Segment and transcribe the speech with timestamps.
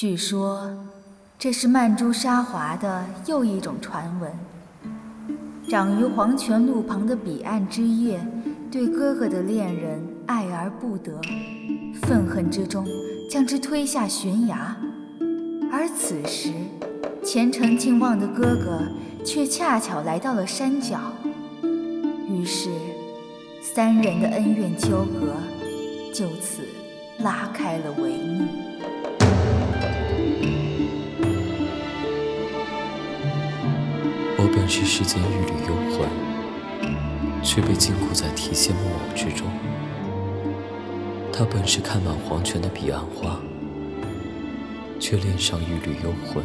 [0.00, 0.70] 据说，
[1.36, 4.30] 这是曼珠沙华的又一种传闻。
[5.68, 8.24] 长于黄泉路旁的彼岸之夜，
[8.70, 11.20] 对哥哥的恋人爱而不得，
[12.02, 12.86] 愤恨之中
[13.28, 14.76] 将之推下悬崖。
[15.72, 16.52] 而此时，
[17.24, 18.80] 前程尽望的哥哥
[19.24, 21.00] 却恰巧来到了山脚，
[22.28, 22.70] 于是，
[23.60, 25.34] 三人的恩怨纠葛
[26.14, 26.62] 就此
[27.18, 28.46] 拉开了帷幕。
[34.58, 36.08] 本是世间一缕幽魂，
[37.44, 39.46] 却被禁锢在提线木偶之中。
[41.32, 43.38] 他本是开满黄泉的彼岸花。
[44.98, 46.42] 却恋上一缕幽魂，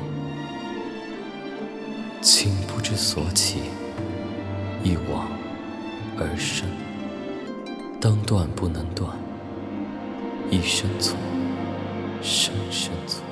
[2.21, 3.61] 情不知所起，
[4.83, 5.27] 一往
[6.15, 6.67] 而深。
[7.99, 9.09] 当断不能断，
[10.51, 11.17] 一生错，
[12.21, 13.23] 生生错。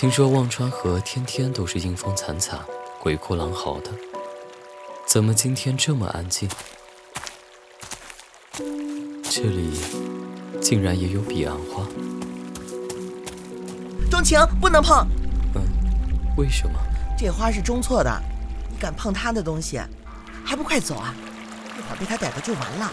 [0.00, 2.58] 听说忘川河天天都是阴风惨惨，
[2.98, 3.90] 鬼哭狼嚎的。
[5.06, 6.48] 怎么今天这么安静？
[9.30, 9.78] 这里
[10.58, 11.86] 竟然也有彼岸花。
[14.10, 15.06] 钟情，不能碰。
[15.54, 15.60] 嗯，
[16.38, 16.80] 为什么？
[17.18, 18.10] 这花是钟错的，
[18.70, 19.78] 你敢碰他的东西，
[20.42, 21.14] 还不快走啊！
[21.76, 22.90] 一会儿被他逮到就完了。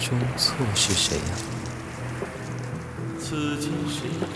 [0.00, 1.34] 钟错是谁呀？
[3.20, 4.26] 此情谁得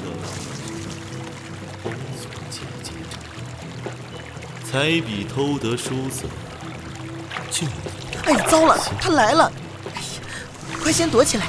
[4.69, 6.27] 彩笔偷得书色。
[8.25, 9.53] 哎呀，糟了，他来了！
[9.95, 11.47] 哎呀，快先躲起来！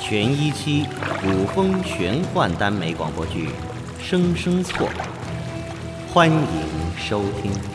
[0.00, 0.86] 全一期
[1.20, 3.48] 古风玄幻耽美广播剧
[4.00, 4.88] 《生生错》，
[6.12, 6.46] 欢迎
[6.96, 7.71] 收听。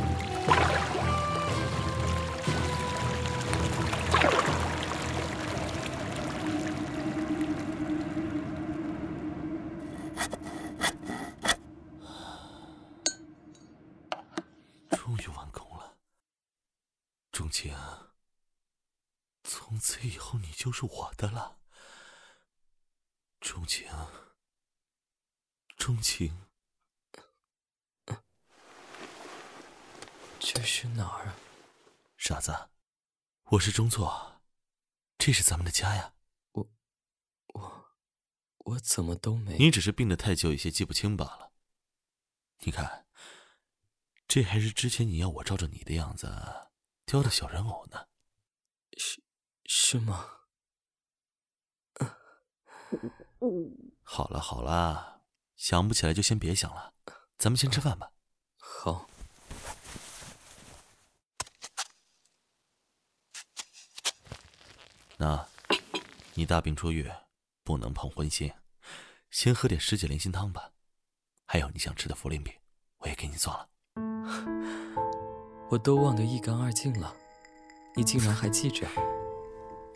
[19.44, 21.60] 从此以后，你就是我的了，
[23.40, 23.90] 钟情，
[25.78, 26.46] 钟情。
[30.40, 31.34] 这是哪儿？
[32.18, 32.70] 傻子，
[33.46, 34.42] 我是钟错，
[35.18, 36.14] 这是咱们的家呀。
[36.52, 36.70] 我，
[37.54, 37.96] 我，
[38.58, 39.58] 我怎么都没……
[39.58, 41.54] 你只是病得太久，有些记不清罢了。
[42.60, 43.08] 你看，
[44.28, 46.67] 这还是之前你要我照着你的样子
[47.08, 48.06] 雕的小人偶呢。
[48.98, 49.24] 是。
[49.66, 50.30] 是吗？
[54.04, 55.24] 好了好了，
[55.56, 56.94] 想不起来就先别想了，
[57.38, 58.12] 咱们先吃饭吧。
[58.58, 59.10] 好。
[65.18, 65.48] 那，
[66.34, 67.12] 你大病初愈，
[67.64, 68.54] 不能碰荤腥，
[69.32, 70.74] 先喝点十解莲心汤吧。
[71.46, 72.54] 还有你想吃的茯苓饼，
[72.98, 73.70] 我也给你做了。
[75.70, 77.14] 我都忘得一干二净了，
[77.94, 78.88] 你竟然还记着。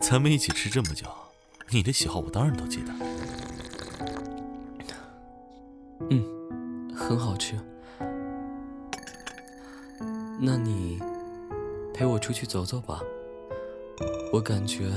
[0.02, 1.08] 咱们一起吃这么久，
[1.70, 2.94] 你的喜好我当然都记得。
[6.10, 7.58] 嗯，很好吃。
[10.42, 11.00] 那你
[11.94, 13.00] 陪我出去走走吧，
[14.34, 14.90] 我感觉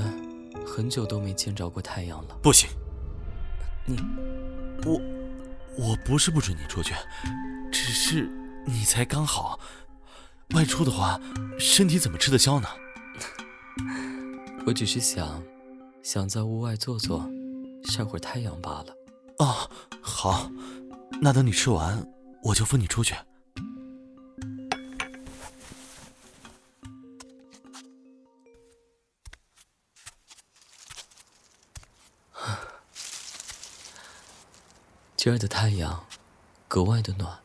[0.65, 2.37] 很久都没见着过太阳了。
[2.41, 2.69] 不行，
[3.85, 3.95] 你，
[4.85, 4.99] 我，
[5.77, 6.93] 我不是不准你出去，
[7.71, 8.27] 只是
[8.65, 9.59] 你才刚好，
[10.53, 11.19] 外出的话，
[11.59, 12.67] 身体怎么吃得消呢？
[14.65, 15.43] 我只是想，
[16.01, 17.29] 想在屋外坐坐，
[17.85, 18.95] 晒会儿太阳罢了。
[19.39, 19.69] 哦，
[20.01, 20.49] 好，
[21.21, 22.07] 那等你吃完，
[22.43, 23.15] 我就扶你出去。
[35.17, 36.05] 今儿的太阳
[36.67, 37.39] 格外的暖，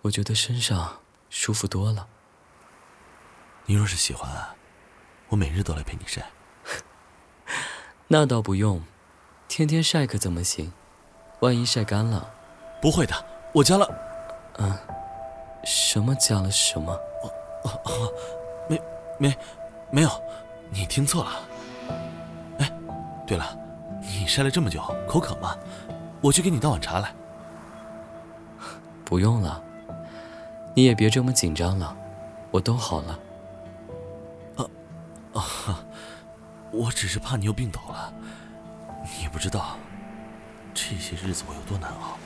[0.00, 2.06] 我觉得身上舒服多了。
[3.66, 4.30] 你若是喜欢。
[5.28, 6.30] 我每日都来陪你晒，
[8.08, 8.82] 那倒不用，
[9.46, 10.72] 天天晒可怎么行？
[11.40, 12.32] 万一晒干了，
[12.80, 13.14] 不会的，
[13.52, 13.86] 我加了。
[14.56, 14.74] 嗯，
[15.64, 16.90] 什么加了什么？
[17.64, 18.12] 哦哦，
[18.70, 18.80] 没
[19.18, 19.38] 没
[19.90, 20.10] 没有，
[20.70, 21.30] 你听错了。
[22.60, 22.72] 哎，
[23.26, 23.54] 对了，
[24.00, 25.54] 你晒了这么久，口渴吗？
[26.22, 27.14] 我去给你倒碗茶来。
[29.04, 29.62] 不用了，
[30.78, 31.96] 你也别这么紧张了，
[32.52, 33.18] 我都好了。
[34.56, 34.64] 啊
[35.34, 35.84] 啊，
[36.70, 38.14] 我只是怕你又病倒了。
[39.20, 39.76] 你不知道，
[40.72, 42.16] 这些日子我有多难熬。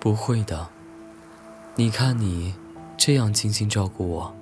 [0.00, 0.68] 不会的，
[1.76, 2.56] 你看你
[2.96, 4.34] 这样精心照顾我，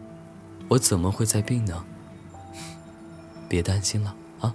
[0.68, 1.84] 我怎么会再病呢？
[3.46, 4.54] 别担心了啊。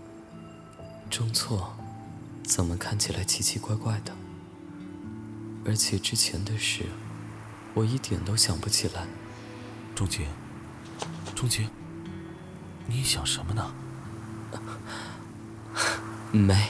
[1.11, 1.75] 中错，
[2.43, 4.11] 怎么看起来奇奇怪怪的？
[5.63, 6.85] 而且之前的事，
[7.73, 9.05] 我一点都想不起来。
[9.95, 10.25] 钟情，
[11.35, 11.69] 钟情，
[12.87, 13.73] 你想什么呢？
[16.31, 16.69] 没，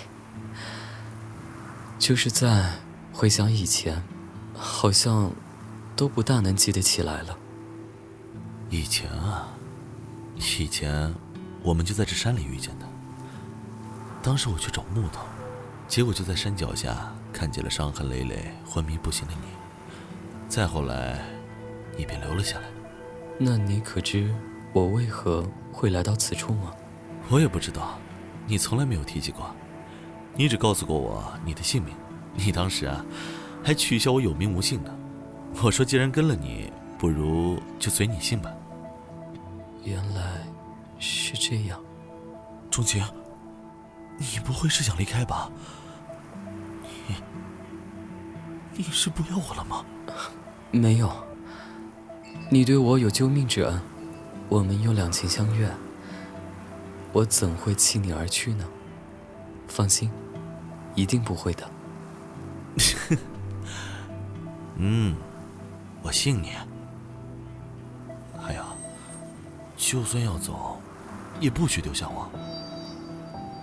[1.99, 2.73] 就是在
[3.11, 4.03] 回想以前。
[4.55, 5.31] 好像
[5.95, 7.37] 都不大能记得起来了。
[8.69, 9.47] 以前啊，
[10.37, 11.13] 以前
[11.61, 12.87] 我们就在这山里遇见的。
[14.21, 15.25] 当时我去找木头，
[15.87, 19.62] 结果就在山脚下看见了伤痕累累、昏迷不醒的你。
[20.53, 21.19] 再后来，
[21.97, 22.65] 你便留了下来。
[23.39, 24.31] 那你可知
[24.71, 26.71] 我为何会来到此处吗？
[27.31, 27.97] 我也不知道，
[28.45, 29.49] 你从来没有提起过。
[30.35, 31.95] 你只告诉过我你的姓名。
[32.35, 33.03] 你当时啊。
[33.63, 34.95] 还取笑我有名无姓呢。
[35.63, 38.53] 我说，既然跟了你，不如就随你姓吧。
[39.83, 40.43] 原来
[40.99, 41.81] 是这样，
[42.69, 43.03] 钟情，
[44.19, 45.49] 你不会是想离开吧？
[47.07, 47.15] 你，
[48.75, 49.83] 你是不要我了吗？
[50.75, 51.07] 没有，
[52.49, 53.79] 你对我有救命之恩，
[54.49, 55.69] 我们又两情相悦，
[57.11, 58.65] 我怎会弃你而去呢？
[59.67, 60.09] 放心，
[60.95, 61.69] 一定不会的。
[64.77, 65.15] 嗯，
[66.01, 66.49] 我信你。
[68.41, 68.63] 还有，
[69.77, 70.81] 就算要走，
[71.39, 72.27] 也不许丢下我。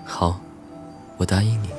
[0.06, 0.40] 好，
[1.18, 1.70] 我答应你。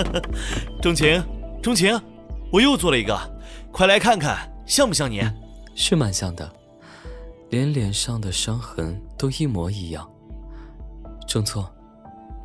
[0.82, 1.22] 钟情，
[1.62, 2.00] 钟情，
[2.52, 3.18] 我又做了一个，
[3.72, 5.22] 快来看看，像不像你？
[5.74, 6.50] 是蛮像的。
[7.50, 10.08] 连脸上的伤痕都一模一样。
[11.26, 11.70] 郑错，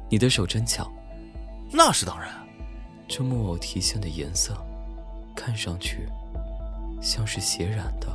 [0.09, 0.89] 你的手真巧。
[1.71, 2.29] 那是当然。
[3.07, 4.55] 这木偶提线的颜色，
[5.35, 6.07] 看上去
[7.01, 8.07] 像是血染的。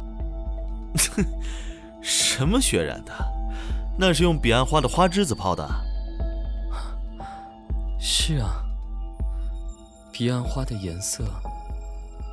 [1.16, 1.24] 哼，
[2.00, 3.12] 什么血染的？
[3.98, 5.68] 那是用彼岸花的花枝子泡的。
[7.98, 8.63] 是啊，
[10.16, 11.24] 彼岸花的颜色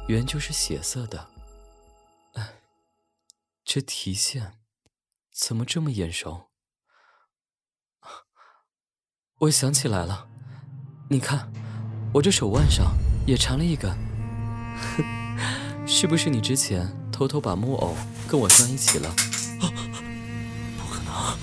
[0.07, 1.29] 原就是血色的。
[2.35, 2.47] 哎
[3.65, 4.59] 这提线
[5.33, 6.51] 怎么这么眼熟？
[9.39, 10.27] 我想起来了，
[11.09, 11.51] 你看，
[12.13, 12.95] 我这手腕上
[13.25, 13.97] 也缠了一根，
[15.87, 17.95] 是不是你之前偷偷把木偶
[18.27, 19.09] 跟我拴一起了？
[20.77, 21.35] 不可能，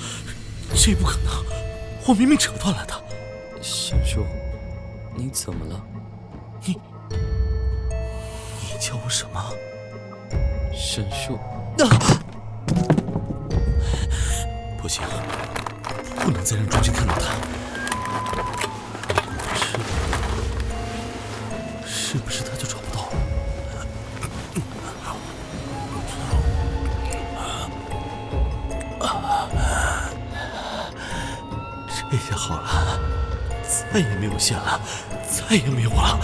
[0.77, 1.45] 这不可能，
[2.07, 3.61] 我明明扯断了的。
[3.61, 4.25] 沈树，
[5.17, 5.85] 你怎么了？
[6.69, 6.79] 你，
[8.61, 9.43] 你叫我什么？
[10.75, 11.39] 沈树。
[14.77, 15.03] 不行，
[16.21, 17.23] 不能再让钟情看到他。
[19.55, 19.79] 是，
[21.87, 23.09] 是不是他就找不到了？
[32.11, 33.01] 这下好了，
[33.65, 34.81] 再也没有线了，
[35.31, 36.19] 再也没有我了。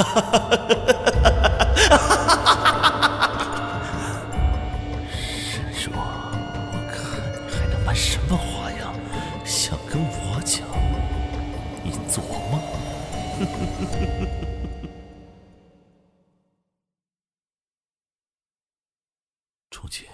[19.70, 20.08] 钟情，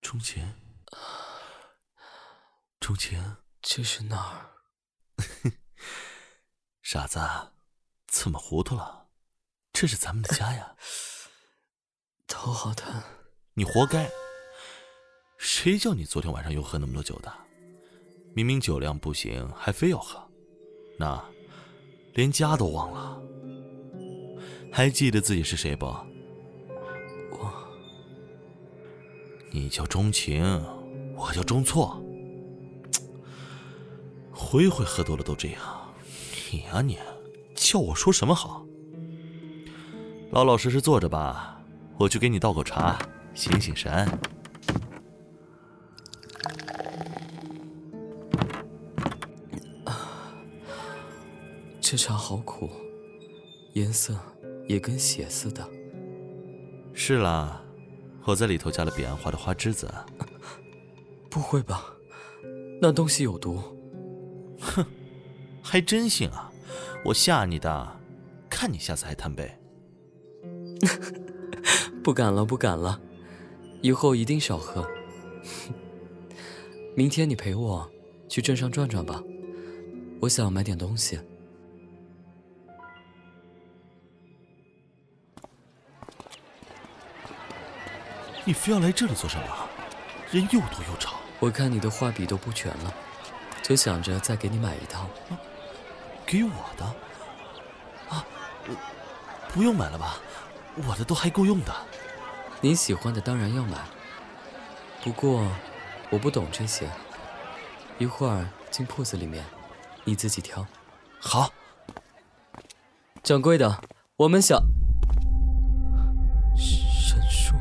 [0.00, 0.54] 钟情，
[2.80, 4.57] 钟情，这是哪儿？
[6.90, 7.20] 傻子，
[8.06, 9.08] 怎么糊涂了？
[9.74, 10.74] 这是咱们的家呀！
[12.26, 13.02] 头好疼，
[13.52, 14.10] 你活该！
[15.36, 17.30] 谁叫你昨天晚上又喝那么多酒的？
[18.34, 20.30] 明明酒量不行，还非要喝，
[20.98, 21.22] 那
[22.14, 23.20] 连家都忘了？
[24.72, 25.84] 还记得自己是谁不？
[27.32, 27.52] 我
[29.50, 30.42] 你叫钟情，
[31.14, 32.02] 我叫钟错。
[34.32, 35.77] 回回喝多了都这样，
[36.50, 36.98] 你啊你，
[37.54, 38.64] 叫我说什么好？
[40.30, 41.62] 老老实实坐着吧，
[41.98, 42.98] 我去给你倒口茶，
[43.34, 44.06] 醒醒神。
[51.80, 52.68] 这茶好苦，
[53.72, 54.14] 颜色
[54.66, 55.66] 也跟血似的。
[56.92, 57.62] 是啦。
[58.24, 59.90] 我在里头加了彼岸花的花枝子，
[61.30, 61.86] 不会吧？
[62.78, 63.77] 那东西有毒？
[65.68, 66.50] 哼，还真信啊！
[67.04, 68.00] 我吓你的，
[68.48, 69.54] 看你下次还贪杯。
[72.02, 72.98] 不敢了，不敢了，
[73.82, 74.88] 以后一定少喝。
[76.96, 77.90] 明天你陪我
[78.28, 79.22] 去镇上转转吧，
[80.20, 81.20] 我想买点东西。
[88.44, 89.68] 你非要来这里做什么？
[90.32, 91.16] 人又多又吵。
[91.38, 92.94] 我看你的画笔都不全了，
[93.62, 95.06] 就想着再给你买一套。
[96.28, 96.84] 给我的？
[98.10, 98.22] 啊，
[99.50, 100.18] 不用买了吧？
[100.86, 101.74] 我的都还够用的。
[102.60, 103.78] 你喜欢的当然要买，
[105.02, 105.50] 不过
[106.10, 106.86] 我不懂这些。
[107.96, 109.42] 一会儿进铺子里面，
[110.04, 110.66] 你自己挑。
[111.18, 111.50] 好。
[113.22, 113.82] 掌柜的，
[114.18, 114.62] 我们想。
[116.54, 117.54] 神树。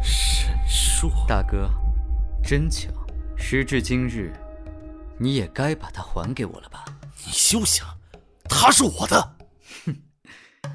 [0.00, 1.10] 神树。
[1.26, 1.68] 大哥，
[2.40, 2.88] 真巧，
[3.36, 4.32] 时至今日，
[5.18, 6.84] 你也该把它还给我了吧？
[7.44, 8.00] 你休想，
[8.44, 9.36] 它是我的。
[9.84, 9.94] 哼，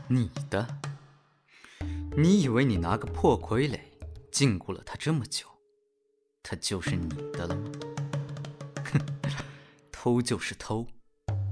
[0.08, 0.80] 你的。
[2.16, 3.80] 你以为你拿个破傀儡
[4.32, 5.48] 禁锢了他这么久，
[6.44, 7.72] 他就是你的了吗？
[8.84, 9.02] 哼，
[9.92, 10.86] 偷就是偷，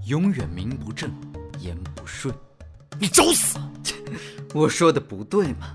[0.05, 1.11] 永远名不正
[1.59, 2.31] 言不顺。
[2.99, 3.57] 你找死！
[4.53, 5.73] 我说的不对吗？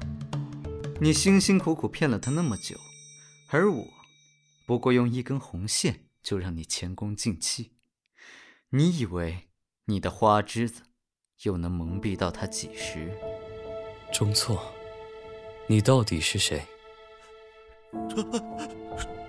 [1.00, 2.76] 你辛辛苦苦骗了他那么久，
[3.50, 3.84] 而我
[4.68, 7.71] 不过用一根红线就让你前功尽弃。
[8.74, 9.48] 你以为
[9.84, 10.80] 你的花枝子
[11.42, 13.12] 又能蒙蔽到他几时？
[14.10, 14.72] 中错。
[15.66, 16.64] 你到底是谁？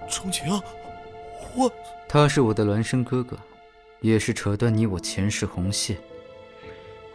[0.09, 0.45] 钟情，
[1.57, 1.69] 我
[2.07, 3.37] 他是我的孪生哥哥，
[3.99, 6.01] 也是扯断你我前世红线、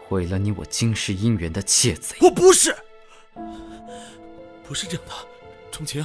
[0.07, 2.15] 毁了你我今世姻缘的窃贼。
[2.21, 2.77] 我不是，
[4.65, 5.13] 不是这样的，
[5.71, 6.05] 钟情，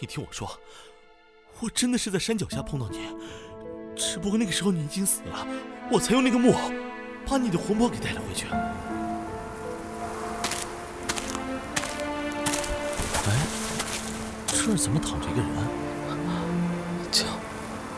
[0.00, 0.58] 你听我说，
[1.60, 3.06] 我真的是在山脚下碰到你，
[3.96, 5.46] 只不过那个时候你已经死了，
[5.90, 6.70] 我才用那个木偶
[7.26, 8.46] 把你的魂魄给带了回去。
[13.24, 13.32] 哎
[14.46, 15.48] 这儿怎么躺着一个人？
[17.10, 17.24] 救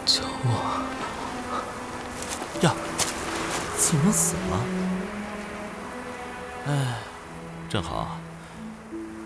[0.06, 0.84] 救我！
[2.62, 2.72] 呀，
[3.76, 4.64] 怎么死了？
[6.68, 6.98] 哎，
[7.68, 8.18] 正好，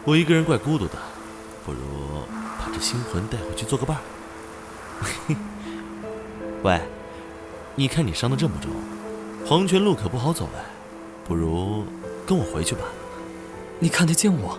[0.04, 0.96] 我一个人怪孤独的，
[1.66, 1.78] 不如
[2.58, 4.00] 把这星魂带回去做个伴儿。
[6.62, 6.80] 喂，
[7.74, 8.70] 你看你伤的这么重，
[9.46, 10.64] 黄泉路可不好走哎，
[11.24, 11.84] 不如
[12.26, 12.82] 跟我回去吧。
[13.78, 14.58] 你看得见我？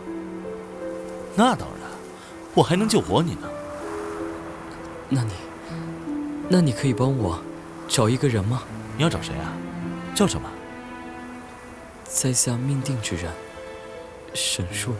[1.35, 1.83] 那当然。
[2.55, 3.49] 我还能救活你呢。
[5.09, 5.31] 那你，
[6.49, 7.39] 那你可以帮我
[7.87, 8.61] 找一个人吗？
[8.95, 9.51] 你要找谁啊？
[10.13, 10.47] 叫什么？
[12.05, 13.31] 在下命定之人，
[14.35, 14.93] 沈树。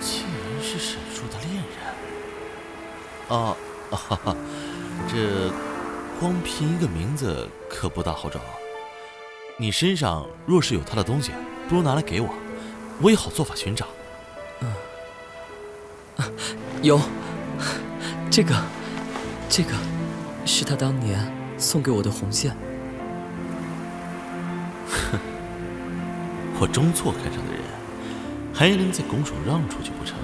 [0.00, 3.38] 竟然是沈树的恋人。
[3.38, 3.54] 啊，
[3.90, 4.36] 哈哈，
[5.08, 5.50] 这
[6.20, 8.38] 光凭一个名字可不大好找。
[9.56, 11.32] 你身上若是有他的东西，
[11.68, 12.28] 不如拿来给我，
[13.00, 13.86] 我也好做法寻找。
[14.60, 14.70] 嗯
[16.82, 17.00] 有，
[18.30, 18.54] 这个，
[19.48, 19.72] 这个，
[20.44, 21.18] 是他当年
[21.56, 22.54] 送给我的红线。
[24.90, 25.18] 哼，
[26.60, 27.62] 我中错看上的人，
[28.52, 30.17] 还能再拱手让出去不成？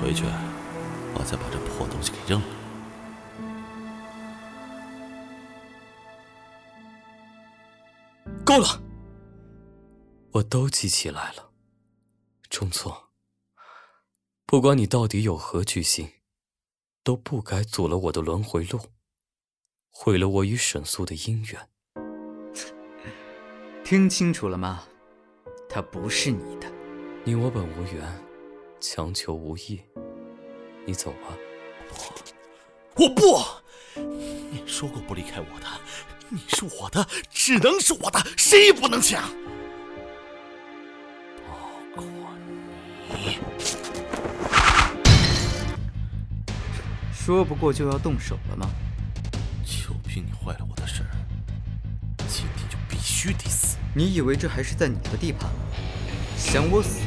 [0.00, 0.24] 回去，
[1.14, 2.46] 我再把这破东西给扔了。
[8.46, 8.82] 够了，
[10.32, 11.50] 我都记起来了。
[12.48, 13.10] 中错，
[14.46, 16.10] 不管你到底有何居心，
[17.04, 18.80] 都不该阻了我的轮回路，
[19.90, 21.68] 毁了我与沈素的姻缘。
[23.84, 24.84] 听清楚了吗？
[25.68, 26.72] 他不是你的。
[27.22, 28.24] 你我本无缘，
[28.80, 29.80] 强求无益。
[30.90, 31.28] 你走吧。
[32.96, 33.40] 我不，
[34.50, 35.66] 你说过不离开我的。
[36.28, 39.22] 你是我的，只能是我的，谁也不能抢。
[41.46, 41.54] 包
[41.94, 42.04] 括
[43.08, 43.38] 你。
[47.14, 48.68] 说不过就要动手了吗？
[49.64, 51.10] 就凭你坏了我的事儿，
[52.26, 53.76] 今天就必须得死。
[53.94, 55.48] 你以为这还是在你的地盘？
[56.36, 56.98] 想我死，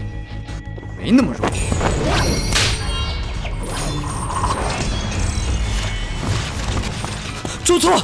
[0.97, 2.52] 没那么容易。
[7.65, 7.98] 朱错。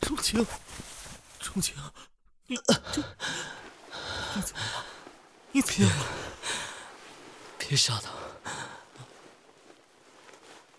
[0.00, 1.76] 钟情，
[2.46, 4.84] 你你怎么了？
[5.52, 5.92] 你怎么了？
[7.58, 8.10] 别杀他！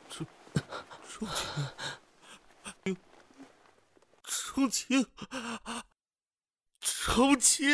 [0.09, 0.25] 钟
[1.07, 2.97] 钟情，
[4.23, 5.05] 钟情，
[6.81, 7.67] 钟情。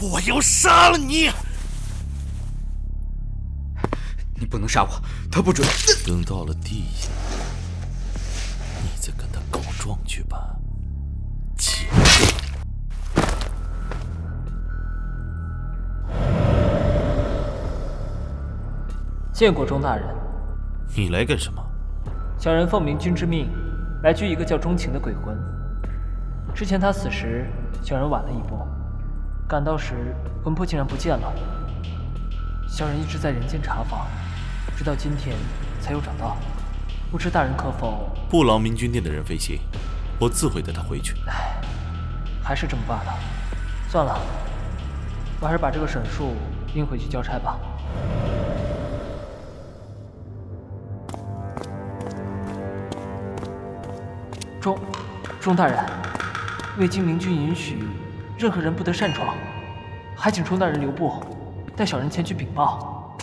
[0.00, 1.30] 我要杀了你！
[4.34, 4.90] 你不能杀我，
[5.30, 5.66] 他不准。
[6.06, 7.10] 等到了地下，
[8.80, 10.56] 你再跟他告状去吧。
[11.58, 11.88] 切！
[19.32, 20.06] 见过钟大人。
[20.94, 21.60] 你来干什么？
[22.38, 23.50] 小人奉明君之命，
[24.04, 25.36] 来拘一个叫钟情的鬼魂。
[26.54, 27.50] 之前他死时，
[27.82, 28.64] 小人晚了一步，
[29.48, 30.14] 赶到时
[30.44, 31.32] 魂魄竟然不见了。
[32.68, 34.06] 小人一直在人间查访，
[34.76, 35.34] 直到今天
[35.80, 36.36] 才又找到。
[37.10, 38.10] 不知大人可否？
[38.28, 39.58] 不劳明君殿的人费心，
[40.20, 41.14] 我自会带他回去。
[41.26, 41.62] 唉，
[42.42, 43.14] 还是这么罢了。
[43.88, 44.20] 算了，
[45.40, 46.34] 我还是把这个沈树
[46.74, 47.58] 拎回去交差吧。
[54.60, 54.78] 钟，
[55.40, 55.82] 钟大人，
[56.76, 57.82] 未经明君允许，
[58.38, 59.34] 任何人不得擅闯，
[60.14, 61.12] 还请钟大人留步，
[61.76, 63.18] 带小人前去禀报。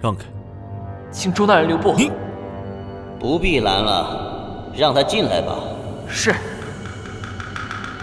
[0.00, 0.26] 让开！
[1.10, 1.92] 请钟大人留步。
[1.96, 2.12] 你
[3.18, 5.58] 不必拦了，让他进来吧。
[6.06, 6.32] 是。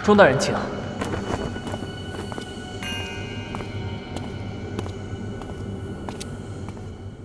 [0.03, 0.53] 钟大人，请。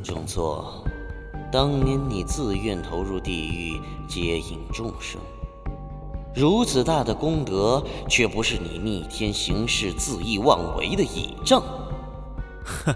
[0.05, 0.85] 钟错，
[1.51, 5.21] 当年你自愿投入地狱接引众生，
[6.35, 11.63] 如此大的功德，却不是你逆天行事、恣意妄为的倚仗。
[12.65, 12.95] 哼！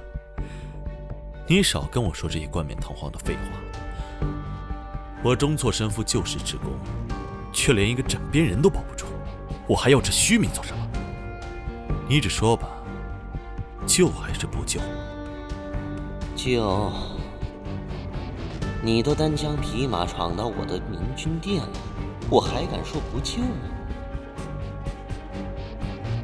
[1.47, 4.29] 你少跟我说这些冠冕堂皇的废话。
[5.23, 6.71] 我中错神父救世之功，
[7.53, 9.05] 却连一个枕边人都保不住，
[9.67, 10.87] 我还要这虚名做什么？
[12.09, 12.69] 你只说吧，
[13.87, 14.81] 救还是不救？
[16.37, 16.93] 救！
[18.83, 21.69] 你都单枪匹马闯到我的明君殿了，
[22.31, 23.69] 我还敢说不救吗？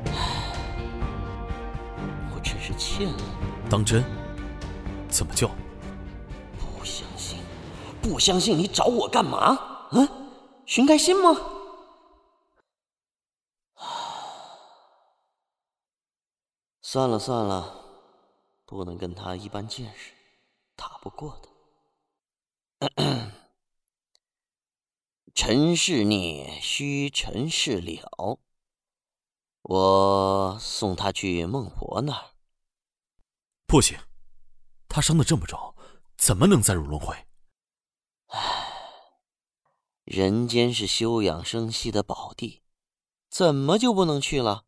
[0.07, 0.57] 唉，
[2.35, 3.19] 我真是欠了。
[3.71, 4.03] 当真？
[5.09, 5.49] 怎么救？
[6.59, 7.39] 不相信，
[8.03, 9.89] 不相信你找我干嘛？
[9.93, 10.09] 嗯，
[10.67, 11.37] 寻开心吗？
[16.83, 17.73] 算了算了，
[18.67, 20.13] 不能跟他一般见识，
[20.75, 22.91] 打不过的。
[25.35, 28.39] 尘世孽，须尘世了。
[29.63, 32.31] 我送他去孟婆那儿。
[33.67, 33.99] 不行，
[34.89, 35.75] 他伤得这么重，
[36.17, 37.15] 怎么能再入轮回？
[38.27, 38.39] 唉，
[40.05, 42.63] 人间是休养生息的宝地，
[43.31, 44.65] 怎么就不能去了？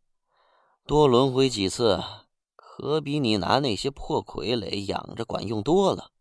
[0.87, 2.03] 多轮回几次，
[2.55, 6.13] 可比你拿那些破傀儡养着管用多了。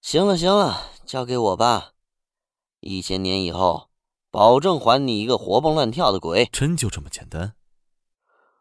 [0.00, 1.95] 行了行了，交给我吧。
[2.80, 3.88] 一千年以后，
[4.30, 6.48] 保证还你一个活蹦乱跳的鬼。
[6.52, 7.54] 真就这么简单？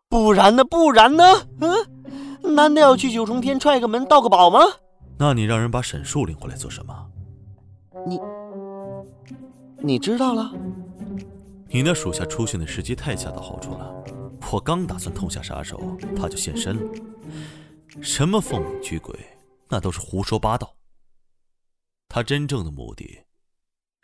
[0.08, 0.64] 不然呢？
[0.64, 1.24] 不然呢？
[1.60, 4.60] 嗯，难道要去九重天踹个门盗个宝吗？
[5.18, 7.12] 那你让人把沈树领回来做什么？
[8.06, 8.20] 你，
[9.80, 10.52] 你知道了？
[11.70, 14.04] 你那属下出现的时机太恰到好处了。
[14.52, 17.02] 我刚打算痛下杀手，他就现身了。
[18.02, 19.14] 什么奉命驱鬼，
[19.68, 20.76] 那都是胡说八道。
[22.08, 23.24] 他真正的目的，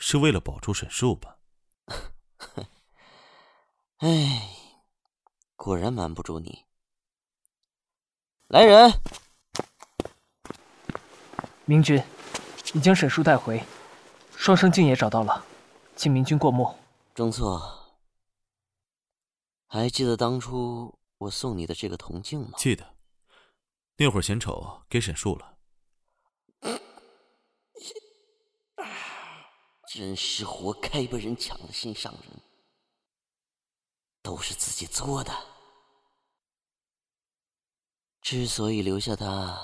[0.04, 1.38] 是为了保住沈树吧？
[3.98, 4.50] 哎，
[5.56, 6.66] 果然瞒不住你。
[8.48, 8.92] 来人！
[11.66, 12.04] 明君，
[12.74, 13.64] 已将沈树带回，
[14.36, 15.46] 双生镜也找到了，
[15.96, 16.76] 请明君过目。
[17.14, 17.96] 钟错，
[19.68, 22.58] 还记得当初我送你的这个铜镜吗？
[22.58, 22.96] 记得，
[23.98, 25.51] 那会儿嫌丑，给沈树了。
[29.94, 32.40] 真是活该被人抢了心上人，
[34.24, 35.34] 都是自己作的。
[38.22, 39.60] 之所以留下他，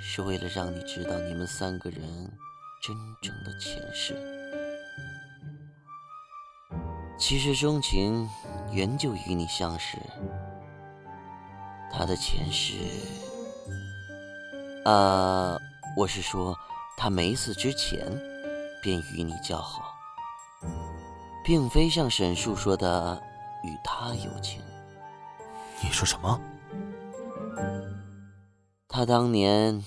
[0.00, 2.00] 是为了让你知道你们三个人
[2.82, 4.16] 真正的前世。
[7.18, 8.26] 其实钟情
[8.72, 9.98] 原就与你相识，
[11.92, 12.78] 他的前世……
[14.86, 15.58] 啊，
[15.98, 16.58] 我是说
[16.96, 18.33] 他没死之前。
[18.84, 19.82] 便与你交好，
[21.42, 23.18] 并非像沈树说的
[23.64, 24.60] 与他有情。
[25.82, 26.38] 你说什么？
[28.86, 29.82] 他当年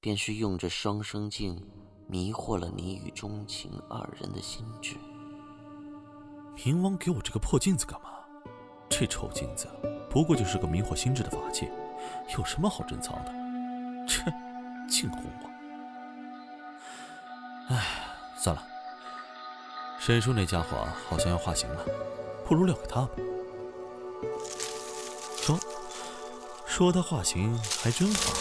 [0.00, 1.66] 便是用这双生镜
[2.06, 4.98] 迷惑了你与钟情二人的心智。
[6.54, 8.10] 冥王给我这个破镜子干嘛？
[8.90, 9.66] 这臭镜子
[10.10, 11.70] 不过就是个迷惑心智的法器，
[12.36, 13.32] 有什么好珍藏的？
[14.06, 14.22] 切，
[14.90, 15.48] 净哄我！
[17.74, 18.01] 唉。
[18.42, 18.62] 算了，
[20.00, 21.84] 沈叔那家伙好像要化形了，
[22.44, 23.10] 不如撂给他吧。
[25.36, 25.56] 说，
[26.66, 28.32] 说他化形还真好。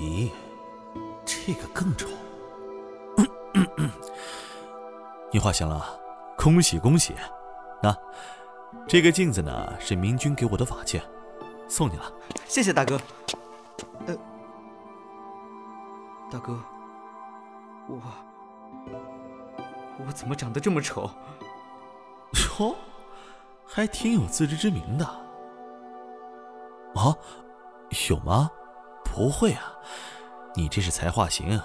[0.00, 0.32] 咦，
[1.24, 2.08] 这个更丑。
[5.30, 6.00] 你画行了，
[6.36, 7.14] 恭喜恭喜！
[7.80, 7.96] 那
[8.88, 11.00] 这个镜子呢，是明君给我的法器，
[11.68, 12.12] 送你了。
[12.48, 13.00] 谢谢大哥。
[14.06, 14.16] 呃，
[16.30, 16.56] 大哥，
[17.88, 18.00] 我
[20.06, 21.10] 我怎么长得这么丑？
[22.60, 22.76] 哟，
[23.66, 25.04] 还挺有自知之明的。
[26.94, 27.16] 啊，
[28.08, 28.48] 有吗？
[29.04, 29.72] 不会啊，
[30.54, 31.60] 你这是才化形，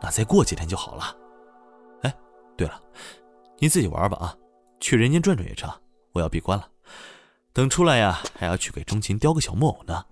[0.00, 1.16] 那再过几天就好了。
[2.02, 2.12] 哎，
[2.56, 2.82] 对了，
[3.58, 4.36] 你自己玩吧啊，
[4.80, 5.70] 去人间转转也成。
[6.12, 6.68] 我要闭关了，
[7.52, 10.04] 等出来呀，还要去给钟情雕个小木偶呢。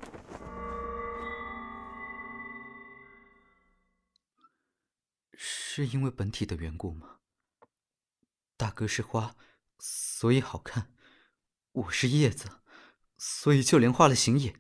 [5.77, 7.19] 是因为本体的缘故吗？
[8.57, 9.37] 大哥是花，
[9.79, 10.85] 所以好看；
[11.73, 12.49] 我是叶子，
[13.19, 14.59] 所以就连画了形也……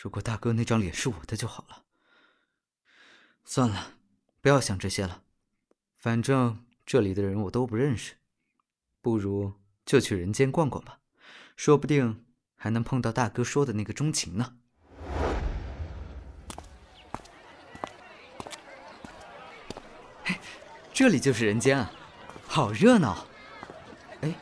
[0.00, 1.84] 如果大哥那张脸是我的就好了。
[3.44, 3.98] 算了，
[4.40, 5.24] 不要想这些了，
[5.98, 8.16] 反正这里的人我都不认识。
[9.02, 11.02] 不如就去人间逛逛吧，
[11.54, 12.24] 说不定
[12.54, 14.58] 还能碰到大哥说的那个钟情呢。
[20.94, 21.90] 这里就是人间啊，
[22.46, 23.26] 好热闹！
[24.20, 24.32] 哎，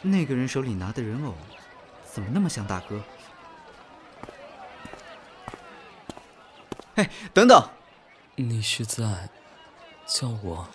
[0.00, 1.34] 那个人手里拿的人偶，
[2.10, 3.02] 怎么那么像大哥？
[6.94, 7.68] 哎，等等，
[8.36, 9.28] 你是在
[10.06, 10.66] 叫我？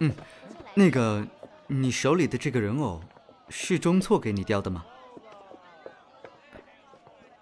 [0.00, 0.14] 嗯。
[0.74, 1.26] 那个，
[1.68, 3.02] 你手里的这个人偶，
[3.48, 4.84] 是中错给你雕的吗？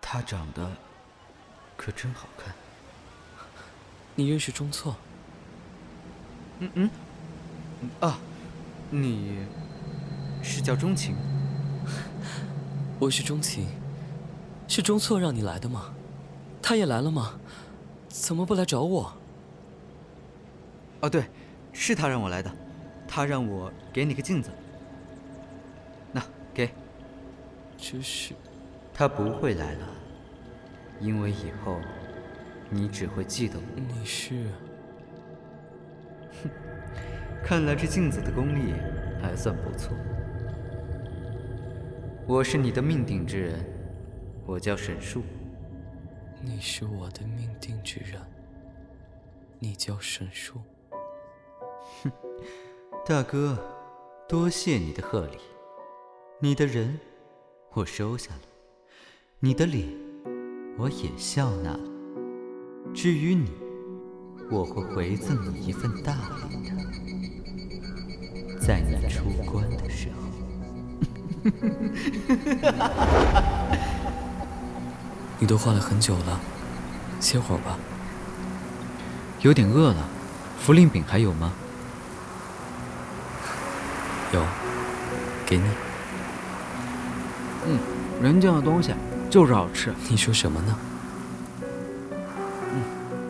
[0.00, 0.70] 他长得
[1.76, 2.54] 可真好看。
[4.16, 4.96] 你认识中错？
[6.60, 6.90] 嗯嗯。
[8.00, 8.18] 啊，
[8.90, 9.38] 你
[10.42, 11.16] 是叫钟情？
[13.00, 13.66] 我是钟情。
[14.68, 15.92] 是钟错让你来的吗？
[16.62, 17.38] 他也来了吗？
[18.08, 19.12] 怎么不来找我？
[21.00, 21.24] 哦，对，
[21.72, 22.50] 是他让我来的。
[23.08, 24.50] 他让我给你个镜子，
[26.12, 26.22] 那
[26.54, 26.70] 给。
[27.76, 28.32] 这是，
[28.94, 29.86] 他不会来了，
[31.00, 31.78] 因为以后
[32.70, 33.64] 你只会记得我。
[33.76, 34.46] 你是？
[36.42, 36.50] 哼，
[37.44, 38.72] 看来这镜子的功力
[39.22, 39.96] 还算不错。
[42.26, 43.64] 我是你的命定之人，
[44.46, 45.22] 我叫沈树。
[46.40, 48.20] 你是我的命定之人，
[49.58, 50.60] 你叫沈树。
[52.02, 52.10] 哼。
[53.06, 53.58] 大哥，
[54.26, 55.36] 多谢你的贺礼。
[56.40, 56.98] 你的人，
[57.72, 58.40] 我收下了；
[59.40, 59.96] 你的礼，
[60.78, 61.93] 我也笑纳了。
[62.94, 63.50] 至于你，
[64.48, 66.70] 我会回赠你一份大礼的，
[68.60, 70.14] 在你出关的时候。
[75.40, 76.40] 你都画了很久了，
[77.18, 77.76] 歇会儿吧。
[79.42, 80.08] 有点饿了，
[80.64, 81.52] 茯苓饼还有吗？
[84.32, 84.42] 有，
[85.44, 85.64] 给你。
[87.66, 87.78] 嗯，
[88.22, 88.94] 人家的东西
[89.28, 89.92] 就是好吃。
[90.08, 90.78] 你说什么呢？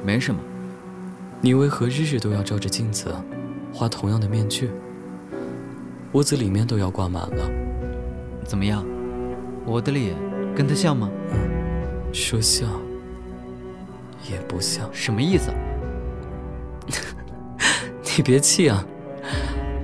[0.05, 0.41] 嗯，没什么。
[1.41, 3.15] 你为何日日都要照着镜子，
[3.73, 4.71] 画同样的面具？
[6.13, 7.51] 屋子里面都要挂满了。
[8.45, 8.85] 怎么样？
[9.67, 10.15] 我的脸
[10.55, 11.11] 跟他像吗？
[11.33, 11.51] 嗯，
[12.13, 12.69] 说像，
[14.31, 14.89] 也不像。
[14.93, 15.51] 什么意思？
[18.17, 18.85] 你别气啊。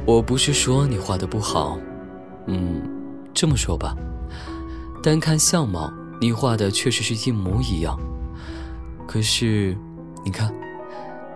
[0.07, 1.79] 我不是说你画的不好，
[2.47, 2.83] 嗯，
[3.35, 3.95] 这么说吧，
[5.03, 7.99] 单看相貌，你画的确实是一模一样。
[9.07, 9.77] 可是，
[10.25, 10.55] 你看，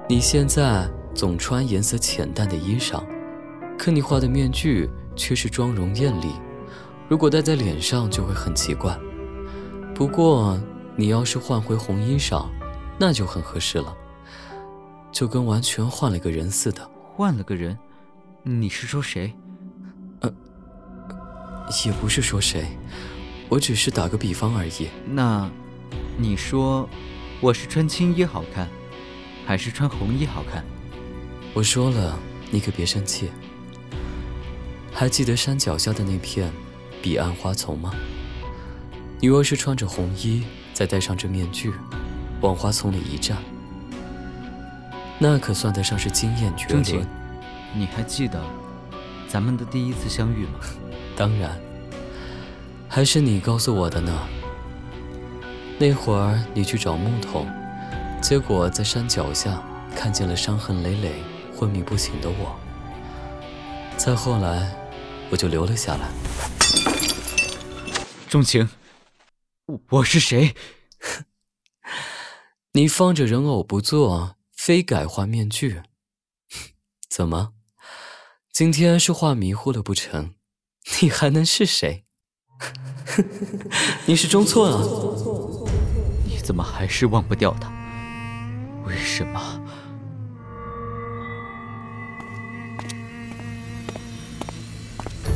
[0.08, 3.02] 你现在总穿颜色浅淡的衣裳，
[3.78, 6.32] 可你画的面具却是妆容艳丽，
[7.08, 8.98] 如果戴在脸上就会很奇怪。
[9.94, 10.60] 不过，
[10.96, 12.46] 你要是换回红衣裳，
[12.98, 13.96] 那就很合适了，
[15.10, 16.88] 就跟完全换了个人似的。
[17.16, 17.78] 换了个人。
[18.46, 19.32] 你是说谁？
[20.20, 20.30] 呃，
[21.86, 22.66] 也不是说谁，
[23.48, 24.88] 我只是打个比方而已。
[25.06, 25.50] 那，
[26.18, 26.86] 你说，
[27.40, 28.68] 我是穿青衣好看，
[29.44, 30.64] 还是穿红衣好看？
[31.52, 32.18] 我说了，
[32.50, 33.30] 你可别生气。
[34.92, 36.50] 还记得山脚下的那片
[37.02, 37.92] 彼岸花丛吗？
[39.20, 41.72] 你若是穿着红衣，再戴上这面具，
[42.40, 43.36] 往花丛里一站，
[45.18, 47.06] 那可算得上是惊艳绝伦。
[47.74, 48.42] 你还记得
[49.28, 50.60] 咱们的第一次相遇吗？
[51.14, 51.60] 当然，
[52.88, 54.12] 还是你告诉我的呢。
[55.86, 57.46] 那会儿你去找木头，
[58.22, 59.62] 结果在山脚下
[59.94, 61.22] 看见了伤痕累累、
[61.54, 62.58] 昏迷不醒的我。
[63.98, 64.74] 再后来，
[65.30, 66.08] 我就留了下来。
[68.30, 68.66] 钟情，
[69.90, 70.54] 我是谁？
[72.72, 75.82] 你放着人偶不做，非改画面具，
[77.10, 77.52] 怎么？
[78.50, 80.32] 今天是画迷糊了不成？
[81.02, 82.06] 你还能是谁？
[84.06, 84.80] 你是中错啊！
[86.44, 87.72] 你怎么还是忘不掉他？
[88.84, 89.40] 为什么？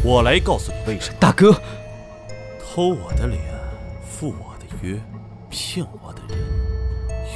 [0.04, 1.16] 我来告诉你为什么。
[1.18, 1.58] 大哥，
[2.60, 3.40] 偷我的脸，
[4.06, 5.00] 赴我的约，
[5.48, 6.38] 骗我的人，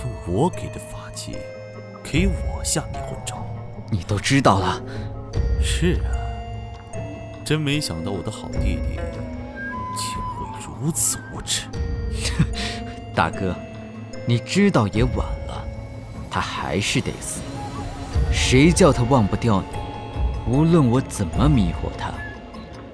[0.00, 1.38] 用我给的法器
[2.04, 3.36] 给我下迷魂咒，
[3.90, 4.82] 你都知道了。
[5.62, 6.12] 是啊，
[7.42, 9.00] 真没想到我的好弟弟
[9.96, 11.68] 竟会如此无耻。
[13.14, 13.54] 大哥，
[14.26, 15.64] 你知道也晚了，
[16.30, 17.40] 他还是得死。
[18.32, 20.52] 谁叫他忘不掉你？
[20.52, 22.12] 无论我怎么迷惑他，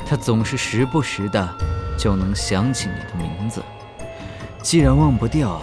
[0.05, 1.49] 他总是时不时的
[1.97, 3.63] 就能想起你的名字。
[4.61, 5.63] 既然忘不掉，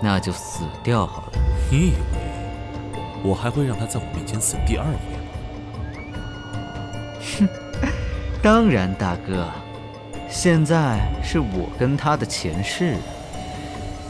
[0.00, 1.32] 那就死掉好了。
[1.70, 1.96] 你以为
[3.22, 4.98] 我还会让他在我面前死第二回吗？
[7.38, 7.48] 哼，
[8.42, 9.46] 当然，大哥，
[10.28, 12.96] 现在是我跟他的前世。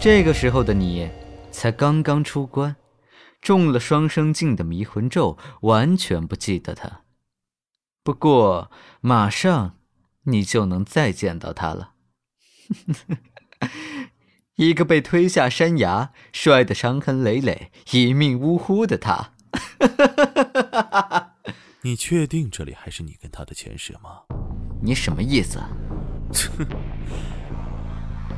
[0.02, 1.08] 这个时候的你，
[1.52, 2.74] 才刚刚出关，
[3.40, 7.02] 中了双生镜的迷魂咒，完全不记得他。
[8.02, 8.68] 不过，
[9.00, 9.76] 马上
[10.24, 11.92] 你就能再见到他了。
[14.58, 19.34] 一个被推下山崖、摔得伤痕累累、一命呜呼的他。
[21.82, 24.22] 你确定这里还是你跟他的前世吗？
[24.82, 25.60] 你什么意思？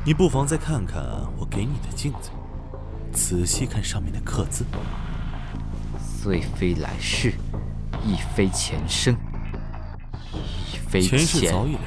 [0.07, 1.03] 你不妨再看看
[1.35, 2.29] 我给你的镜子，
[3.11, 4.63] 仔细看上面的刻字。
[5.99, 7.33] 虽非来世，
[8.03, 9.17] 亦非前生，
[10.71, 11.81] 亦非前世早已了。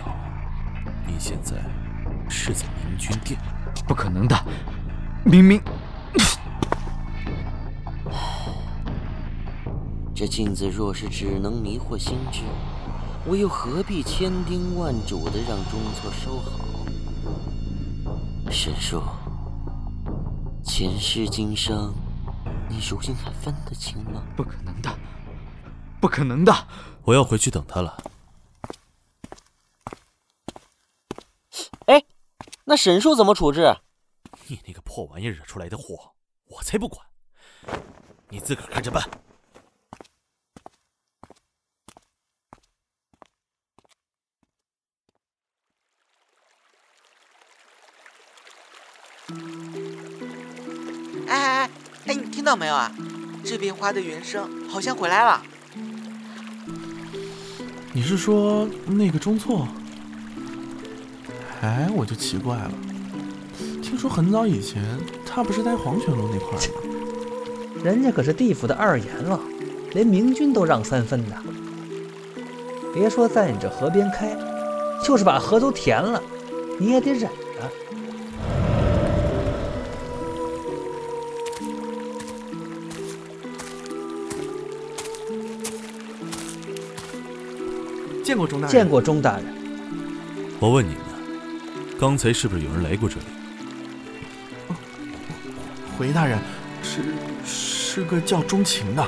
[1.06, 1.58] 你现在
[2.28, 3.40] 是在明君殿？
[3.86, 4.36] 不可能的，
[5.24, 5.62] 明明
[10.12, 12.40] 这镜子若是只能迷惑心智，
[13.24, 16.58] 我又何必千叮万嘱的让中错收好？
[18.50, 19.02] 沈叔，
[20.64, 21.94] 前世今生，
[22.68, 24.22] 你如今还分得清吗？
[24.36, 24.98] 不可能的，
[26.00, 26.52] 不可能的！
[27.04, 27.96] 我要回去等他了。
[31.86, 32.02] 哎，
[32.64, 33.76] 那沈树怎么处置？
[34.46, 36.14] 你那个破玩意惹出来的祸，
[36.46, 37.06] 我才不管！
[38.28, 39.08] 你自个儿看着办。
[52.08, 52.90] 哎你听到没有啊？
[53.44, 55.42] 这边花的原声好像回来了。
[57.92, 59.68] 你是说那个中错？
[61.60, 62.70] 哎，我就奇怪了。
[63.82, 64.82] 听说很早以前
[65.26, 67.84] 他不是在黄泉路那块吗？
[67.84, 69.38] 人家可是地府的二阎了，
[69.92, 71.36] 连明君都让三分的。
[72.94, 74.34] 别说在你这河边开，
[75.04, 76.22] 就是把河都填了，
[76.78, 77.30] 你也得忍
[88.28, 88.70] 见过钟大人。
[88.70, 89.46] 见过钟大人。
[90.60, 91.02] 我问你们，
[91.98, 93.22] 刚才是不是有人来过这里？
[95.96, 96.38] 回大人，
[96.82, 97.00] 是
[97.46, 99.02] 是个叫钟情的，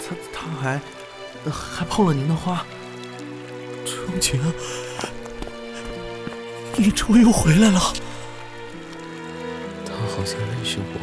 [0.00, 0.80] 他他还
[1.50, 2.64] 还碰了您的花。
[3.84, 4.40] 钟情，
[6.78, 7.92] 你终于回来了。
[9.84, 11.00] 他好像认识我。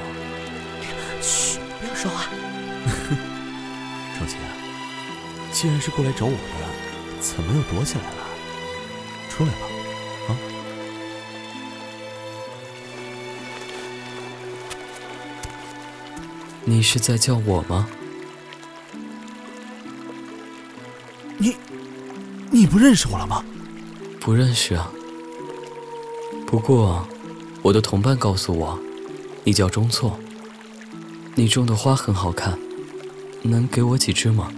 [1.21, 2.26] 嘘，不要说话。
[4.17, 4.39] 钟情，
[5.52, 6.38] 既然是过来找我的，
[7.21, 8.17] 怎么又躲起来了？
[9.29, 9.67] 出来吧，
[10.27, 10.36] 啊！
[16.65, 17.88] 你是在叫我吗？
[21.38, 21.55] 你，
[22.49, 23.43] 你不认识我了吗？
[24.19, 24.91] 不认识啊。
[26.45, 27.07] 不过，
[27.62, 28.77] 我的同伴告诉我，
[29.43, 30.19] 你叫钟错。
[31.36, 32.60] 你种的花很好看，
[33.41, 34.51] 能给我几枝吗？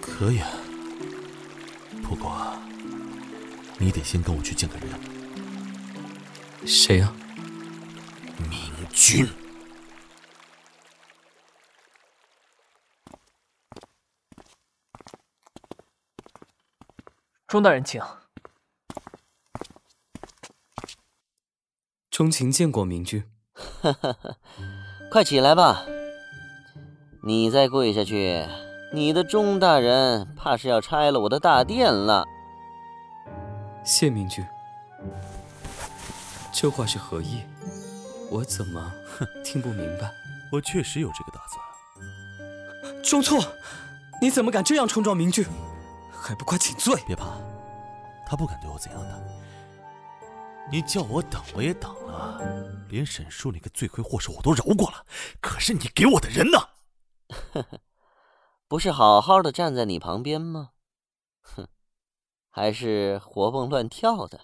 [0.00, 0.48] 可以啊。
[3.84, 4.88] 你得先跟我去见个人。
[6.66, 7.12] 谁呀？
[8.48, 9.28] 明君。
[17.46, 18.00] 钟大人，请。
[22.10, 23.22] 钟情见过明君。
[23.52, 24.36] 哈哈哈，
[25.12, 25.84] 快起来吧！
[27.22, 28.46] 你再跪下去，
[28.94, 32.24] 你的钟大人怕是要拆了我的大殿了。
[33.84, 34.44] 谢明君，
[36.50, 37.42] 这话是何意？
[38.30, 38.90] 我怎么
[39.44, 40.10] 听不明白？
[40.50, 43.02] 我确实有这个打算。
[43.02, 43.44] 钟错，
[44.22, 45.44] 你怎么敢这样冲撞明君？
[46.10, 46.98] 还不快请罪！
[47.06, 47.38] 别怕，
[48.26, 49.22] 他不敢对我怎样的。
[50.72, 52.40] 你叫我等，我也等了，
[52.88, 55.04] 连沈树那个罪魁祸首我都饶过了。
[55.42, 56.58] 可是你给我的人呢？
[57.52, 57.80] 呵呵。
[58.66, 60.70] 不是好好的站在你旁边吗？
[61.42, 61.68] 哼，
[62.56, 64.42] 还是活蹦乱跳的。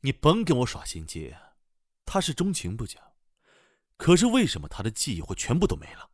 [0.00, 1.36] 你甭跟我耍心机，
[2.06, 3.12] 他是钟情不假，
[3.98, 6.08] 可是为什么他的记忆会全部都没了？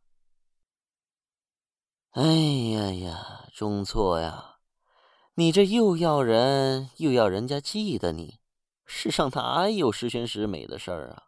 [2.11, 4.57] 哎呀呀，钟错呀，
[5.35, 8.41] 你这又要人又要人家记得你，
[8.85, 11.27] 世上哪有十全十美的事儿啊？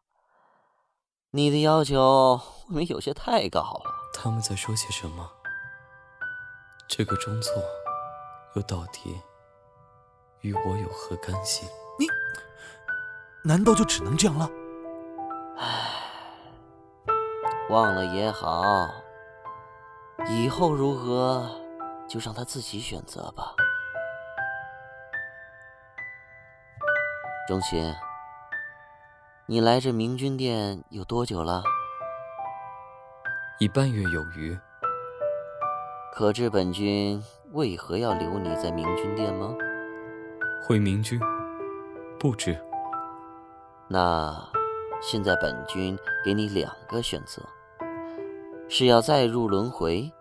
[1.32, 3.92] 你的要求未免有些太高了。
[4.14, 5.32] 他们在说些什么？
[6.90, 7.54] 这个钟错，
[8.56, 9.22] 又到底
[10.42, 11.66] 与我有何干系？
[12.00, 12.08] 你
[13.44, 14.50] 难道就只能这样了？
[15.58, 15.66] 唉，
[17.70, 18.90] 忘了也好，
[20.30, 21.50] 以后如何
[22.08, 23.54] 就让他自己选择吧。
[27.48, 27.94] 钟情，
[29.48, 31.62] 你来这明君殿有多久了？
[33.60, 34.58] 已半月有余。
[36.14, 37.22] 可知本君
[37.56, 39.56] 为何要留你在明君殿吗？
[40.68, 41.18] 回明君，
[42.20, 42.54] 不知。
[43.88, 44.46] 那
[45.02, 47.42] 现在本君给你两个选择：
[48.68, 50.12] 是要再入轮回，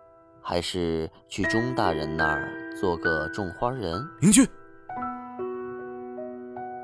[0.41, 4.01] 还是去钟大人那儿做个种花人？
[4.21, 4.47] 明君，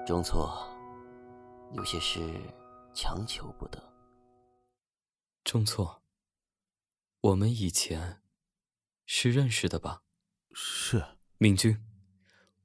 [0.06, 0.68] 钟错，
[1.72, 2.20] 有些事
[2.94, 3.82] 强求不得。
[5.46, 6.02] 钟错。
[7.22, 8.22] 我们以前
[9.06, 10.02] 是认识的吧？
[10.54, 11.06] 是，
[11.38, 11.82] 明君，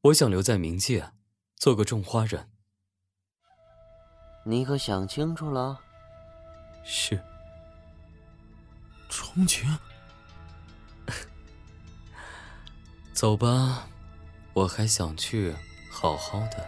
[0.03, 1.13] 我想留在冥界，
[1.57, 2.51] 做个种花人。
[4.45, 5.81] 你可想清楚了？
[6.85, 7.23] 是。
[9.09, 9.79] 钟情。
[13.13, 13.89] 走吧，
[14.53, 15.55] 我还想去
[15.91, 16.67] 好好的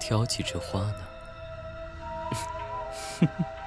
[0.00, 1.08] 挑几枝花呢。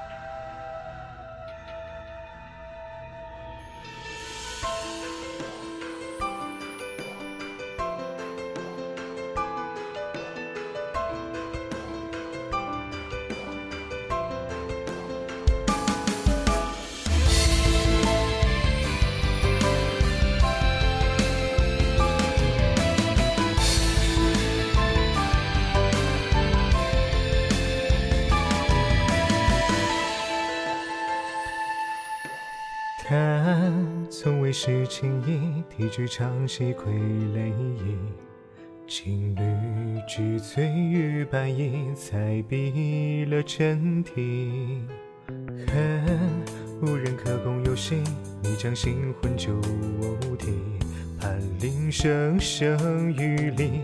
[36.13, 36.89] 唱戏傀
[37.34, 37.47] 儡
[37.78, 37.95] 役，
[38.86, 39.41] 金缕
[40.06, 44.82] 之醉玉白衣，才毙了真谛。
[45.69, 46.04] 恨
[46.82, 48.04] 无人可共游戏，
[48.43, 49.58] 你将新魂旧
[50.38, 50.52] 体，
[51.17, 53.80] 盼铃声声雨里，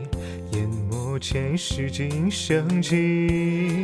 [0.52, 3.77] 淹没前世今生记。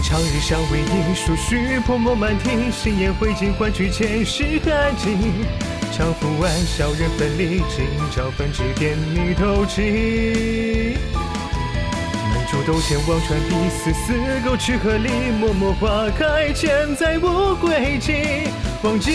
[0.00, 5.32] 长日相偎依，数许泼墨满庭，心烟灰烬换取前世寒景。
[5.92, 10.96] 长赋万小人分离，今朝分指点你头巾。
[12.32, 14.12] 门主斗剑望穿笔，丝丝
[14.44, 15.08] 勾曲鹤离，
[15.40, 18.48] 脉脉花开千载无归期。
[18.82, 19.12] 忘记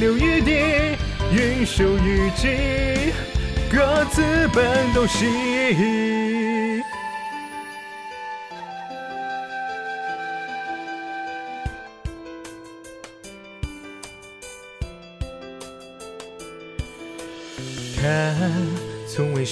[0.00, 0.96] 留余地，
[1.30, 3.12] 云收雨霁，
[3.70, 6.01] 各自奔东西。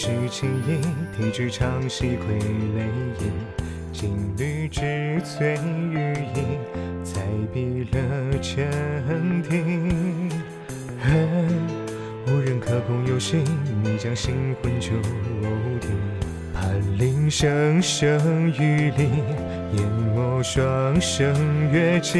[0.03, 0.80] 是情意，
[1.14, 2.86] 提纸唱戏傀儡
[3.18, 3.30] 役，
[3.92, 5.59] 金缕之醉
[5.92, 6.59] 玉影，
[7.05, 7.20] 才
[7.55, 10.32] 毙了真谛。
[11.03, 11.48] 恨，
[12.26, 13.44] 无人可共游戏，
[13.84, 14.92] 你将新魂旧
[15.80, 15.88] 体，
[16.55, 19.07] 盼铃声声雨里，
[19.74, 21.30] 淹没双生
[21.70, 22.12] 月季。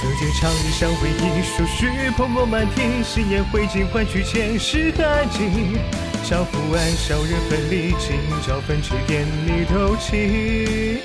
[0.00, 5.76] 曾经长日相偎依，数许泼墨满庭，心烟灰烬换取前世寒景。
[6.24, 10.98] 长赋万小人分离，今朝分指点你头巾。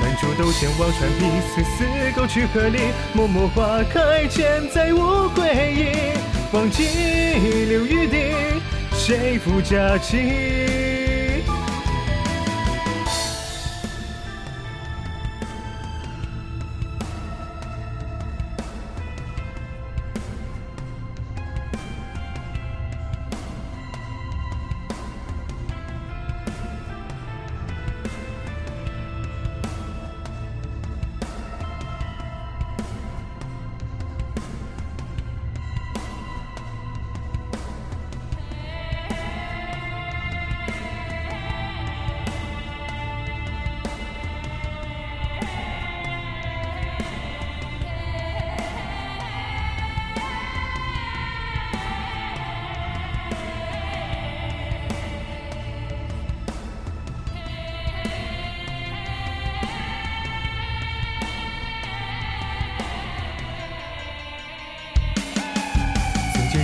[0.00, 1.84] 满竹斗剑望穿碧，丝丝
[2.16, 2.78] 勾去鹤离，
[3.12, 6.18] 脉脉花开千载无归意。
[6.52, 6.84] 忘记
[7.68, 8.32] 留余地，
[8.92, 10.67] 谁负佳期？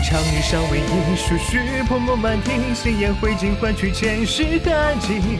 [0.06, 5.38] 长日尚未已，树絮泼墨满庭，鲜艳灰烬换取前世痕迹。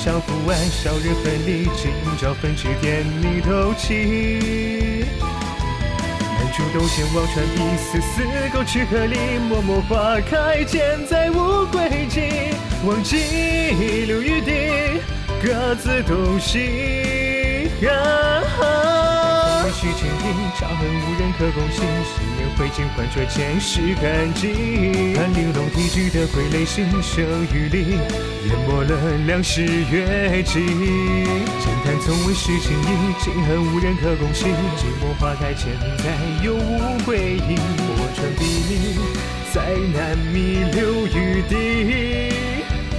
[0.00, 5.06] 长赋万少人分离，今朝分指点你头泣。
[5.20, 12.52] 满竹斗剑望穿一丝丝，沟渠河里，默默花开，剑再无归期。
[12.84, 13.16] 忘记
[14.08, 15.00] 留余地，
[15.40, 16.58] 各自东西。
[19.62, 21.78] 为须情意，长恨无人可共行。
[21.78, 25.14] 心念灰烬换却前世痕迹。
[25.14, 27.96] 看玲珑剔纸的傀儡，心生雨里，
[28.46, 30.60] 淹没了两世月季。
[31.58, 34.48] 浅谈从未是情意，今恨无人可共行。
[34.76, 37.58] 寂寞花开千载，又无归影。
[37.96, 38.98] 我穿比你，
[39.52, 41.54] 再难觅流雨滴，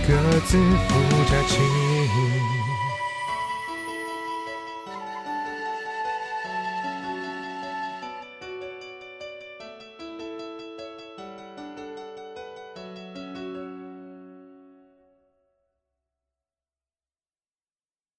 [0.07, 0.89] 各自负
[1.29, 1.80] 着情。